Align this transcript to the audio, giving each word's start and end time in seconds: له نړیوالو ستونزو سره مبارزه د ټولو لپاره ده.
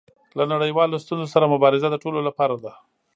له 0.37 0.43
نړیوالو 0.53 1.01
ستونزو 1.03 1.31
سره 1.35 1.51
مبارزه 1.53 1.87
د 1.91 1.95
ټولو 2.03 2.19
لپاره 2.27 2.55
ده. 2.63 2.71